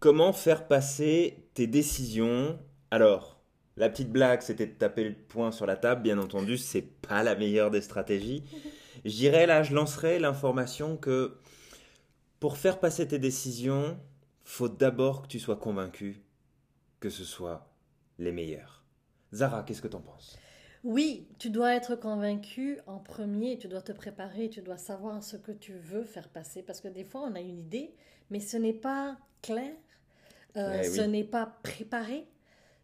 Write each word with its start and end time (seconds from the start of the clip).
comment 0.00 0.32
faire 0.32 0.66
passer 0.66 1.48
tes 1.54 1.66
décisions? 1.66 2.58
Alors, 2.90 3.40
la 3.76 3.88
petite 3.88 4.10
blague, 4.10 4.42
c'était 4.42 4.66
de 4.66 4.72
taper 4.72 5.04
le 5.04 5.14
poing 5.14 5.52
sur 5.52 5.66
la 5.66 5.76
table, 5.76 6.02
bien 6.02 6.18
entendu, 6.18 6.58
c'est 6.58 6.82
pas 6.82 7.22
la 7.22 7.34
meilleure 7.34 7.70
des 7.70 7.80
stratégies. 7.80 8.44
Je 9.04 9.12
dirais 9.12 9.46
là, 9.46 9.62
je 9.62 9.74
lancerai 9.74 10.18
l'information 10.18 10.96
que 10.96 11.38
pour 12.40 12.56
faire 12.56 12.80
passer 12.80 13.06
tes 13.06 13.20
décisions, 13.20 13.96
faut 14.42 14.68
d'abord 14.68 15.22
que 15.22 15.28
tu 15.28 15.38
sois 15.38 15.54
convaincu 15.54 16.20
que 16.98 17.10
ce 17.10 17.24
soit 17.24 17.70
les 18.18 18.32
meilleurs. 18.32 18.82
Zara, 19.32 19.62
qu'est-ce 19.62 19.82
que 19.82 19.88
tu 19.88 19.96
en 19.96 20.00
penses? 20.00 20.36
Oui, 20.84 21.26
tu 21.38 21.50
dois 21.50 21.74
être 21.74 21.96
convaincu 21.96 22.78
en 22.86 22.98
premier, 22.98 23.58
tu 23.58 23.66
dois 23.68 23.82
te 23.82 23.92
préparer, 23.92 24.48
tu 24.48 24.60
dois 24.62 24.76
savoir 24.76 25.22
ce 25.22 25.36
que 25.36 25.52
tu 25.52 25.72
veux 25.72 26.04
faire 26.04 26.28
passer, 26.28 26.62
parce 26.62 26.80
que 26.80 26.88
des 26.88 27.04
fois 27.04 27.22
on 27.22 27.34
a 27.34 27.40
une 27.40 27.58
idée, 27.58 27.94
mais 28.30 28.40
ce 28.40 28.56
n'est 28.56 28.72
pas 28.72 29.16
clair, 29.42 29.72
euh, 30.56 30.80
Eh 30.82 30.88
oui. 30.88 30.96
ce 30.96 31.00
n'est 31.02 31.24
pas 31.24 31.46
préparé, 31.62 32.26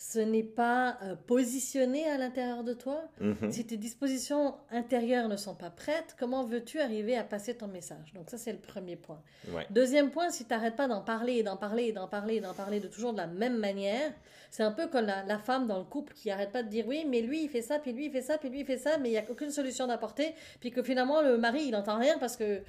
ce 0.00 0.18
n'est 0.18 0.42
pas 0.42 0.96
euh, 1.02 1.14
positionné 1.14 2.08
à 2.08 2.16
l'intérieur 2.16 2.64
de 2.64 2.72
toi. 2.72 3.02
Mhm. 3.20 3.52
Si 3.52 3.66
tes 3.66 3.76
dispositions 3.76 4.54
intérieures 4.70 5.28
ne 5.28 5.36
sont 5.36 5.54
pas 5.54 5.68
prêtes, 5.68 6.16
comment 6.18 6.42
veux-tu 6.42 6.80
arriver 6.80 7.18
à 7.18 7.22
passer 7.22 7.54
ton 7.54 7.66
message? 7.66 8.14
Donc 8.14 8.30
ça, 8.30 8.38
c'est 8.38 8.52
le 8.52 8.58
premier 8.58 8.96
point. 8.96 9.20
Ouais. 9.52 9.66
Deuxième 9.68 10.10
point, 10.10 10.30
si 10.30 10.46
tu 10.46 10.54
n'arrêtes 10.54 10.76
pas 10.76 10.88
d'en 10.88 11.02
parler, 11.02 11.34
et 11.34 11.42
d'en 11.42 11.58
parler, 11.58 11.88
et 11.88 11.92
d'en 11.92 12.08
parler, 12.08 12.36
et 12.36 12.40
d'en 12.40 12.54
parler 12.54 12.80
de 12.80 12.88
toujours 12.88 13.12
de 13.12 13.18
la 13.18 13.26
même 13.26 13.58
manière, 13.58 14.10
c'est 14.50 14.62
un 14.62 14.72
peu 14.72 14.86
comme 14.86 15.04
la, 15.04 15.22
la 15.24 15.38
femme 15.38 15.66
dans 15.66 15.78
le 15.78 15.84
couple 15.84 16.14
qui 16.14 16.28
n'arrête 16.28 16.50
pas 16.50 16.62
de 16.62 16.68
dire 16.70 16.86
oui, 16.88 17.04
mais 17.06 17.20
lui 17.20 17.44
il 17.44 17.50
fait 17.50 17.60
ça, 17.60 17.78
puis 17.78 17.92
lui 17.92 18.06
il 18.06 18.10
fait 18.10 18.22
ça, 18.22 18.38
puis 18.38 18.48
lui 18.48 18.60
il 18.60 18.66
fait 18.66 18.78
ça, 18.78 18.96
mais 18.96 19.10
il 19.10 19.12
n'y 19.12 19.18
a 19.18 19.24
aucune 19.30 19.50
solution 19.50 19.86
d'apporter, 19.86 20.34
puis 20.60 20.70
que 20.70 20.82
finalement 20.82 21.20
le 21.20 21.36
mari 21.36 21.64
il 21.64 21.72
n'entend 21.72 21.98
rien 21.98 22.16
parce 22.18 22.38
que 22.38 22.62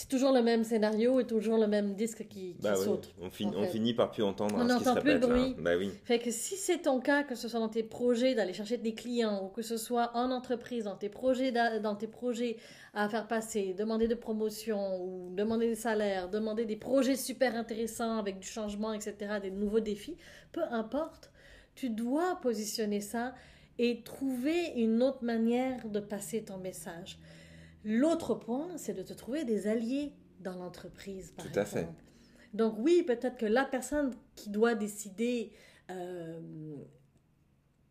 c'est 0.00 0.08
toujours 0.08 0.32
le 0.32 0.40
même 0.42 0.64
scénario 0.64 1.20
et 1.20 1.26
toujours 1.26 1.58
le 1.58 1.66
même 1.66 1.94
disque 1.94 2.26
qui, 2.26 2.54
qui 2.54 2.62
Bah 2.62 2.72
oui, 2.78 2.84
saute. 2.84 3.12
on, 3.20 3.28
fin- 3.28 3.44
en 3.48 3.54
on 3.58 3.62
fait. 3.64 3.68
finit 3.72 3.92
par 3.92 4.10
plus 4.10 4.22
entendre 4.22 4.54
On 4.56 4.66
ce 4.66 4.74
qui 4.78 4.84
se 4.84 4.88
n'entend 4.88 5.00
plus 5.02 5.12
le 5.12 5.18
bruit. 5.18 5.54
Bah 5.58 5.72
oui. 5.76 5.90
Fait 6.04 6.18
que 6.18 6.30
si 6.30 6.56
c'est 6.56 6.78
ton 6.78 7.00
cas, 7.00 7.22
que 7.22 7.34
ce 7.34 7.48
soit 7.48 7.60
dans 7.60 7.68
tes 7.68 7.82
projets 7.82 8.34
d'aller 8.34 8.54
chercher 8.54 8.78
des 8.78 8.94
clients 8.94 9.44
ou 9.44 9.48
que 9.48 9.60
ce 9.60 9.76
soit 9.76 10.10
en 10.14 10.30
entreprise, 10.30 10.84
dans 10.84 10.96
tes 10.96 11.10
projets, 11.10 11.52
d'a- 11.52 11.80
dans 11.80 11.96
tes 11.96 12.06
projets 12.06 12.56
à 12.94 13.08
faire 13.10 13.26
passer, 13.28 13.74
demander 13.74 14.08
de 14.08 14.14
promotion 14.14 15.02
ou 15.04 15.34
demander 15.34 15.68
des 15.68 15.74
salaires, 15.74 16.30
demander 16.30 16.64
des 16.64 16.76
projets 16.76 17.16
super 17.16 17.54
intéressants 17.54 18.16
avec 18.16 18.38
du 18.38 18.48
changement, 18.48 18.94
etc., 18.94 19.14
des 19.42 19.50
nouveaux 19.50 19.80
défis, 19.80 20.16
peu 20.52 20.62
importe, 20.70 21.30
tu 21.74 21.90
dois 21.90 22.38
positionner 22.40 23.02
ça 23.02 23.34
et 23.78 24.02
trouver 24.02 24.72
une 24.76 25.02
autre 25.02 25.22
manière 25.24 25.86
de 25.88 26.00
passer 26.00 26.42
ton 26.42 26.56
message. 26.56 27.18
L'autre 27.84 28.34
point, 28.34 28.76
c'est 28.76 28.94
de 28.94 29.02
te 29.02 29.12
trouver 29.12 29.44
des 29.44 29.66
alliés 29.66 30.12
dans 30.40 30.54
l'entreprise, 30.56 31.32
par 31.32 31.44
Tout 31.50 31.58
à 31.58 31.64
fait. 31.64 31.80
exemple. 31.80 32.02
Donc 32.54 32.74
oui, 32.78 33.02
peut-être 33.06 33.36
que 33.36 33.46
la 33.46 33.64
personne 33.64 34.12
qui 34.34 34.50
doit 34.50 34.74
décider, 34.74 35.52
euh, 35.90 36.40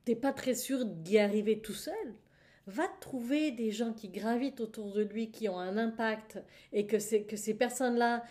t'es 0.05 0.15
pas 0.15 0.33
très 0.33 0.53
sûr 0.55 0.85
d'y 0.85 1.17
arriver 1.17 1.61
tout 1.61 1.73
seul. 1.73 2.13
Va 2.67 2.87
trouver 3.01 3.51
des 3.51 3.71
gens 3.71 3.93
qui 3.93 4.09
gravitent 4.09 4.59
autour 4.61 4.91
de 4.93 5.01
lui, 5.01 5.31
qui 5.31 5.49
ont 5.49 5.57
un 5.57 5.77
impact, 5.77 6.39
et 6.71 6.85
que, 6.85 6.97
que 7.23 7.35
ces 7.35 7.53
personnes-là 7.55 8.23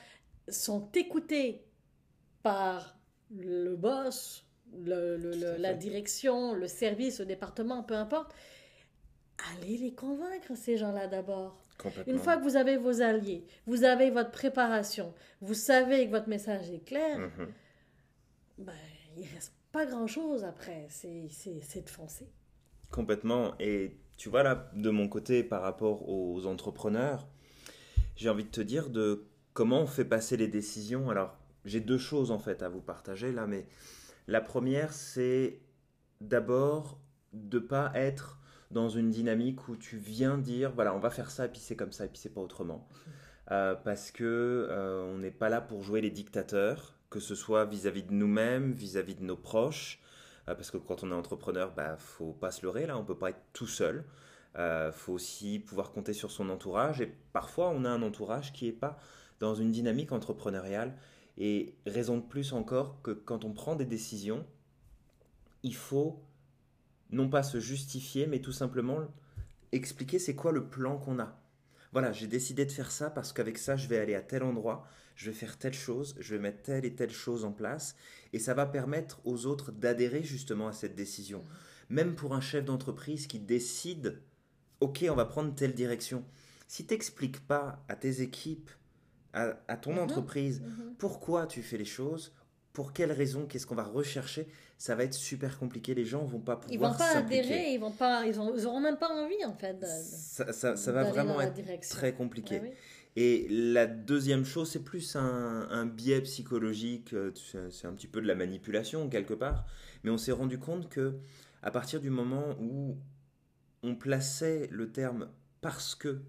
sont 0.48 0.88
écoutées 0.94 1.64
par 2.42 2.96
le 3.34 3.74
boss, 3.74 4.46
le- 4.84 5.16
le- 5.16 5.32
Tout 5.32 5.38
le- 5.40 5.46
à 5.54 5.58
la 5.58 5.74
direction, 5.74 6.54
le 6.54 6.68
service, 6.68 7.18
le 7.20 7.26
département, 7.26 7.82
peu 7.82 7.94
importe. 7.94 8.32
Allez 9.54 9.76
les 9.78 9.92
convaincre, 9.94 10.56
ces 10.56 10.76
gens-là 10.76 11.06
d'abord. 11.06 11.60
Une 12.08 12.18
fois 12.18 12.36
que 12.36 12.42
vous 12.42 12.56
avez 12.56 12.76
vos 12.76 13.02
alliés, 13.02 13.44
vous 13.66 13.84
avez 13.84 14.10
votre 14.10 14.32
préparation, 14.32 15.14
vous 15.40 15.54
savez 15.54 16.06
que 16.06 16.10
votre 16.10 16.28
message 16.28 16.68
est 16.70 16.84
clair, 16.84 17.18
Mhm. 17.18 17.48
ben, 18.58 18.72
il 19.16 19.26
reste 19.32 19.52
pas 19.70 19.86
grand-chose 19.86 20.42
après. 20.44 20.86
C'est 20.88 21.28
de 21.82 21.88
foncer. 21.88 22.28
Complètement. 22.90 23.54
Et 23.60 23.96
tu 24.16 24.28
vois 24.28 24.42
là, 24.42 24.70
de 24.74 24.90
mon 24.90 25.08
côté, 25.08 25.44
par 25.44 25.62
rapport 25.62 26.08
aux 26.08 26.46
entrepreneurs, 26.46 27.28
j'ai 28.16 28.28
envie 28.28 28.44
de 28.44 28.50
te 28.50 28.60
dire 28.60 28.90
de 28.90 29.28
comment 29.54 29.82
on 29.82 29.86
fait 29.86 30.04
passer 30.04 30.36
les 30.36 30.48
décisions. 30.48 31.10
Alors, 31.10 31.36
j'ai 31.64 31.80
deux 31.80 31.98
choses 31.98 32.32
en 32.32 32.38
fait 32.40 32.62
à 32.62 32.68
vous 32.68 32.80
partager 32.80 33.30
là, 33.30 33.46
mais 33.46 33.66
la 34.26 34.40
première, 34.40 34.92
c'est 34.92 35.60
d'abord 36.20 36.98
de 37.32 37.58
pas 37.60 37.92
être 37.94 38.40
dans 38.70 38.88
une 38.88 39.10
dynamique 39.10 39.68
où 39.68 39.76
tu 39.76 39.96
viens 39.96 40.38
dire 40.38 40.72
voilà 40.72 40.94
on 40.94 40.98
va 40.98 41.10
faire 41.10 41.30
ça 41.30 41.46
et 41.46 41.48
puis 41.48 41.60
c'est 41.60 41.76
comme 41.76 41.92
ça 41.92 42.04
et 42.04 42.08
puis 42.08 42.18
c'est 42.18 42.32
pas 42.32 42.40
autrement. 42.40 42.86
Euh, 43.50 43.74
parce 43.74 44.10
que 44.10 44.66
euh, 44.70 45.10
on 45.14 45.18
n'est 45.18 45.30
pas 45.30 45.48
là 45.48 45.60
pour 45.60 45.82
jouer 45.82 46.00
les 46.00 46.10
dictateurs 46.10 46.94
que 47.10 47.20
ce 47.20 47.34
soit 47.34 47.64
vis-à-vis 47.64 48.02
de 48.02 48.12
nous-mêmes 48.12 48.72
vis-à-vis 48.72 49.14
de 49.14 49.24
nos 49.24 49.36
proches. 49.36 50.00
Euh, 50.48 50.54
parce 50.54 50.70
que 50.70 50.76
quand 50.76 51.02
on 51.02 51.10
est 51.10 51.14
entrepreneur 51.14 51.72
bah 51.74 51.96
faut 51.98 52.32
pas 52.32 52.50
se 52.50 52.62
leurrer 52.62 52.86
là 52.86 52.98
on 52.98 53.04
peut 53.04 53.18
pas 53.18 53.30
être 53.30 53.42
tout 53.52 53.66
seul. 53.66 54.04
Euh, 54.56 54.90
faut 54.92 55.12
aussi 55.12 55.60
pouvoir 55.60 55.92
compter 55.92 56.12
sur 56.12 56.30
son 56.30 56.50
entourage. 56.50 57.00
Et 57.00 57.12
parfois 57.32 57.70
on 57.70 57.84
a 57.84 57.90
un 57.90 58.02
entourage 58.02 58.52
qui 58.52 58.68
est 58.68 58.72
pas 58.72 58.98
dans 59.40 59.54
une 59.54 59.70
dynamique 59.70 60.12
entrepreneuriale. 60.12 60.94
Et 61.38 61.76
raison 61.86 62.16
de 62.16 62.22
plus 62.22 62.52
encore 62.52 63.00
que 63.02 63.12
quand 63.12 63.44
on 63.44 63.52
prend 63.52 63.76
des 63.76 63.86
décisions 63.86 64.44
il 65.62 65.74
faut 65.74 66.22
non 67.10 67.28
pas 67.28 67.42
se 67.42 67.60
justifier, 67.60 68.26
mais 68.26 68.40
tout 68.40 68.52
simplement 68.52 69.00
expliquer 69.72 70.18
c'est 70.18 70.34
quoi 70.34 70.52
le 70.52 70.66
plan 70.66 70.98
qu'on 70.98 71.18
a. 71.18 71.38
Voilà, 71.92 72.12
j'ai 72.12 72.26
décidé 72.26 72.66
de 72.66 72.72
faire 72.72 72.90
ça 72.90 73.10
parce 73.10 73.32
qu'avec 73.32 73.58
ça, 73.58 73.76
je 73.76 73.88
vais 73.88 73.98
aller 73.98 74.14
à 74.14 74.20
tel 74.20 74.42
endroit, 74.42 74.86
je 75.16 75.30
vais 75.30 75.36
faire 75.36 75.58
telle 75.58 75.74
chose, 75.74 76.14
je 76.18 76.34
vais 76.34 76.40
mettre 76.40 76.62
telle 76.62 76.84
et 76.84 76.94
telle 76.94 77.10
chose 77.10 77.44
en 77.44 77.52
place, 77.52 77.96
et 78.32 78.38
ça 78.38 78.54
va 78.54 78.66
permettre 78.66 79.20
aux 79.24 79.46
autres 79.46 79.72
d'adhérer 79.72 80.22
justement 80.22 80.68
à 80.68 80.72
cette 80.72 80.94
décision. 80.94 81.44
Même 81.88 82.14
pour 82.14 82.34
un 82.34 82.40
chef 82.42 82.64
d'entreprise 82.64 83.26
qui 83.26 83.38
décide, 83.38 84.20
ok, 84.80 85.06
on 85.10 85.14
va 85.14 85.24
prendre 85.24 85.54
telle 85.54 85.74
direction. 85.74 86.24
Si 86.68 86.84
t'expliques 86.86 87.40
pas 87.46 87.82
à 87.88 87.96
tes 87.96 88.20
équipes, 88.20 88.70
à, 89.32 89.54
à 89.68 89.76
ton 89.78 89.92
Mhm. 89.92 89.98
entreprise, 90.00 90.62
pourquoi 90.98 91.46
tu 91.46 91.62
fais 91.62 91.78
les 91.78 91.84
choses, 91.86 92.34
pour 92.72 92.92
quelles 92.92 93.12
raisons, 93.12 93.46
qu'est-ce 93.46 93.66
qu'on 93.66 93.74
va 93.74 93.82
rechercher, 93.84 94.46
ça 94.76 94.94
va 94.94 95.04
être 95.04 95.14
super 95.14 95.58
compliqué. 95.58 95.94
Les 95.94 96.04
gens 96.04 96.24
vont 96.24 96.38
pas 96.40 96.56
pouvoir 96.56 96.72
Ils 96.72 96.78
vont 96.78 96.94
pas 96.96 97.16
adhérer, 97.16 97.72
ils 97.74 97.78
vont 97.80 97.90
pas, 97.90 98.24
ils, 98.26 98.38
ont, 98.38 98.54
ils 98.56 98.66
auront 98.66 98.80
même 98.80 98.98
pas 98.98 99.08
envie 99.08 99.44
en 99.44 99.54
fait. 99.54 99.74
de- 99.74 99.86
Ça, 99.86 100.52
ça- 100.52 100.76
ça 100.76 100.92
va 100.92 101.04
vraiment 101.04 101.34
dans 101.34 101.40
être 101.40 101.54
direction. 101.54 101.96
très 101.96 102.14
compliqué. 102.14 102.60
Oui. 102.62 102.70
Et 103.16 103.48
la 103.50 103.86
deuxième 103.86 104.44
chose, 104.44 104.70
c'est 104.70 104.84
plus 104.84 105.16
un, 105.16 105.66
un 105.70 105.86
biais 105.86 106.20
psychologique, 106.20 107.14
euh, 107.14 107.32
c'est 107.70 107.86
un 107.88 107.92
petit 107.94 108.06
peu 108.06 108.20
de 108.20 108.26
la 108.28 108.36
manipulation 108.36 109.08
quelque 109.08 109.34
part, 109.34 109.66
mais 110.04 110.10
on 110.10 110.18
s'est 110.18 110.30
rendu 110.30 110.58
compte 110.60 110.88
que 110.88 111.16
à 111.62 111.72
partir 111.72 112.00
du 112.00 112.10
moment 112.10 112.54
où 112.60 112.96
on 113.82 113.96
plaçait 113.96 114.68
le 114.70 114.92
terme 114.92 115.30
parce 115.60 115.96
que 115.96 116.20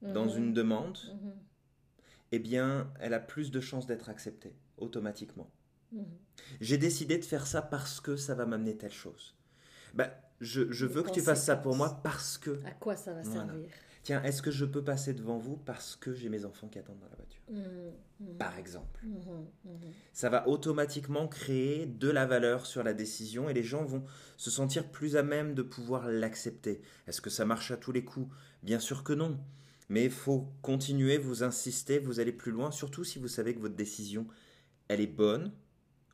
dans 0.00 0.24
Mhm. 0.32 0.38
une 0.38 0.52
demande, 0.54 0.96
Mhm. 1.12 1.32
eh 2.32 2.38
bien, 2.38 2.90
elle 3.00 3.12
a 3.12 3.20
plus 3.20 3.50
de 3.50 3.60
chances 3.60 3.84
d'être 3.86 4.08
acceptée 4.08 4.54
automatiquement. 4.78 5.50
Mhm. 5.92 6.04
J'ai 6.60 6.78
décidé 6.78 7.18
de 7.18 7.24
faire 7.24 7.46
ça 7.46 7.62
parce 7.62 8.00
que 8.00 8.16
ça 8.16 8.34
va 8.34 8.46
m'amener 8.46 8.76
telle 8.76 8.92
chose. 8.92 9.34
Bah, 9.94 10.10
je, 10.40 10.86
veux 10.86 11.02
que 11.02 11.10
tu 11.10 11.20
fasses 11.20 11.44
ça 11.44 11.56
pour 11.56 11.76
moi 11.76 12.00
parce 12.02 12.38
que. 12.38 12.60
À 12.64 12.72
quoi 12.72 12.96
ça 12.96 13.12
va 13.12 13.22
Voilà. 13.22 13.46
servir 13.52 13.68
Tiens, 14.02 14.20
est-ce 14.24 14.42
que 14.42 14.50
je 14.50 14.64
peux 14.64 14.82
passer 14.82 15.14
devant 15.14 15.38
vous 15.38 15.56
parce 15.56 15.94
que 15.94 16.12
j'ai 16.12 16.28
mes 16.28 16.44
enfants 16.44 16.66
qui 16.66 16.78
attendent 16.80 16.98
dans 16.98 17.08
la 17.08 17.14
voiture 17.16 17.40
Mhm. 17.48 17.92
Mhm. 18.20 18.36
Par 18.38 18.58
exemple. 18.58 19.04
Ça 20.12 20.28
va 20.28 20.48
automatiquement 20.48 21.28
créer 21.28 21.86
de 21.86 22.08
la 22.08 22.26
valeur 22.26 22.66
sur 22.66 22.82
la 22.82 22.94
décision 22.94 23.48
et 23.48 23.54
les 23.54 23.62
gens 23.62 23.84
vont 23.84 24.04
se 24.36 24.50
sentir 24.50 24.90
plus 24.90 25.16
à 25.16 25.22
même 25.22 25.54
de 25.54 25.62
pouvoir 25.62 26.08
l'accepter. 26.08 26.82
Est-ce 27.06 27.20
que 27.20 27.30
ça 27.30 27.44
marche 27.44 27.70
à 27.70 27.76
tous 27.76 27.92
les 27.92 28.04
coups? 28.04 28.34
Bien 28.62 28.80
sûr 28.80 29.04
que 29.04 29.12
non. 29.12 29.38
Mais 29.88 30.04
il 30.04 30.10
faut 30.10 30.48
continuer, 30.62 31.18
vous 31.18 31.42
insister, 31.42 31.98
vous 31.98 32.18
allez 32.18 32.32
plus 32.32 32.52
loin, 32.52 32.70
surtout 32.70 33.04
si 33.04 33.18
vous 33.18 33.28
savez 33.28 33.54
que 33.54 33.60
votre 33.60 33.74
décision, 33.76 34.26
elle 34.88 35.00
est 35.00 35.06
bonne. 35.06 35.52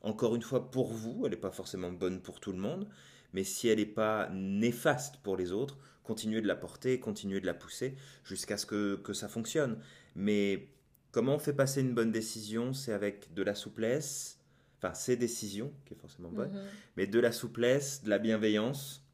Encore 0.01 0.35
une 0.35 0.41
fois, 0.41 0.71
pour 0.71 0.93
vous, 0.93 1.25
elle 1.25 1.31
n'est 1.31 1.37
pas 1.37 1.51
forcément 1.51 1.91
bonne 1.91 2.21
pour 2.21 2.39
tout 2.39 2.51
le 2.51 2.57
monde, 2.57 2.87
mais 3.33 3.43
si 3.43 3.67
elle 3.67 3.79
n'est 3.79 3.85
pas 3.85 4.29
néfaste 4.31 5.17
pour 5.17 5.35
les 5.37 5.51
autres, 5.51 5.77
continuez 6.03 6.41
de 6.41 6.47
la 6.47 6.55
porter, 6.55 6.99
continuez 6.99 7.41
de 7.41 7.45
la 7.45 7.53
pousser 7.53 7.95
jusqu'à 8.23 8.57
ce 8.57 8.65
que, 8.65 8.95
que 8.95 9.13
ça 9.13 9.27
fonctionne. 9.27 9.79
Mais 10.15 10.69
comment 11.11 11.35
on 11.35 11.39
fait 11.39 11.53
passer 11.53 11.81
une 11.81 11.93
bonne 11.93 12.11
décision 12.11 12.73
C'est 12.73 12.93
avec 12.93 13.33
de 13.33 13.43
la 13.43 13.55
souplesse, 13.55 14.39
enfin, 14.77 14.93
c'est 14.93 15.17
décision 15.17 15.71
qui 15.85 15.93
est 15.93 15.97
forcément 15.97 16.29
bonne, 16.29 16.51
Mhm. 16.51 16.61
mais 16.97 17.05
de 17.07 17.19
la 17.19 17.31
souplesse, 17.31 18.03
de 18.03 18.09
la 18.09 18.19
bienveillance, 18.19 19.05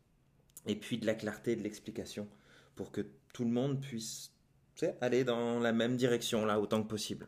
et 0.67 0.75
puis 0.75 0.97
de 0.97 1.05
la 1.05 1.15
clarté, 1.15 1.55
de 1.55 1.63
l'explication, 1.63 2.27
pour 2.75 2.91
que 2.91 3.01
tout 3.33 3.43
le 3.43 3.51
monde 3.51 3.81
puisse 3.81 4.31
tu 4.75 4.85
sais, 4.85 4.97
aller 5.01 5.23
dans 5.23 5.59
la 5.59 5.71
même 5.71 5.95
direction, 5.95 6.45
là, 6.45 6.59
autant 6.59 6.83
que 6.83 6.87
possible. 6.89 7.27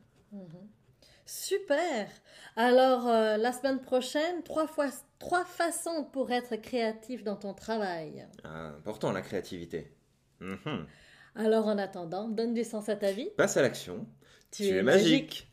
Super. 1.28 2.08
Alors, 2.56 3.08
euh, 3.08 3.36
la 3.36 3.52
semaine 3.52 3.82
prochaine, 3.82 4.44
trois, 4.44 4.66
fois, 4.66 4.88
trois 5.20 5.44
façons 5.44 6.06
pour 6.12 6.32
être 6.32 6.56
créatif 6.56 7.24
dans 7.24 7.36
ton 7.36 7.54
travail. 7.54 8.26
Ah, 8.46 8.70
important, 8.78 9.12
la 9.12 9.22
créativité. 9.22 9.92
Mhm. 10.40 10.88
Alors, 11.36 11.68
en 11.68 11.78
attendant, 11.78 12.30
donne 12.30 12.54
du 12.54 12.64
sens 12.64 12.88
à 12.88 12.96
ta 12.96 13.12
vie. 13.12 13.30
Passe 13.36 13.58
à 13.58 13.62
l'action. 13.62 14.08
Tu 14.52 14.64
tu 14.64 14.70
es 14.70 14.78
es 14.78 14.84
magique. 14.84 15.47